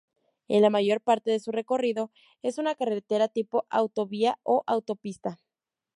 En 0.47 0.63
la 0.63 0.71
mayor 0.71 0.99
parte 1.01 1.29
de 1.29 1.39
su 1.39 1.51
recorrido 1.51 2.09
es 2.41 2.57
una 2.57 2.73
carretera 2.73 3.27
tipo 3.27 3.67
autovía 3.69 4.39
o 4.41 4.63
Autopista. 4.65 5.37